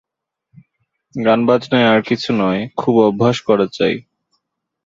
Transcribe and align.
গানবাজনায় 1.15 1.87
আর 1.87 1.99
কিছু 2.01 2.29
নয়, 2.33 2.61
খুব 2.77 2.95
অভ্যাস 3.01 3.37
করা 3.41 3.65
চাই। 3.71 3.95